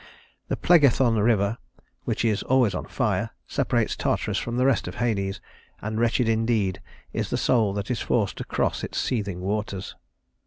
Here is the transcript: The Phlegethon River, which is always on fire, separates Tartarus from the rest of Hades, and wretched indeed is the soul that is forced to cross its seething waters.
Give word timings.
The 0.47 0.55
Phlegethon 0.55 1.19
River, 1.23 1.59
which 2.05 2.25
is 2.25 2.41
always 2.41 2.73
on 2.73 2.85
fire, 2.87 3.29
separates 3.45 3.95
Tartarus 3.95 4.39
from 4.39 4.57
the 4.57 4.65
rest 4.65 4.87
of 4.87 4.95
Hades, 4.95 5.39
and 5.79 5.99
wretched 5.99 6.27
indeed 6.27 6.81
is 7.13 7.29
the 7.29 7.37
soul 7.37 7.71
that 7.75 7.91
is 7.91 8.01
forced 8.01 8.37
to 8.37 8.43
cross 8.43 8.83
its 8.83 8.97
seething 8.97 9.41
waters. 9.41 9.93